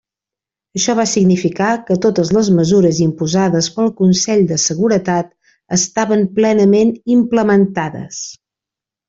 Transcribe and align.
Això 0.77 0.93
va 0.99 1.03
significar 1.09 1.67
que 1.89 1.97
totes 2.05 2.31
les 2.37 2.49
mesures 2.59 3.01
imposades 3.05 3.67
pel 3.75 3.91
Consell 3.99 4.41
de 4.53 4.57
Seguretat 4.65 5.31
estaven 5.79 6.25
plenament 6.41 6.95
implementades. 7.19 8.25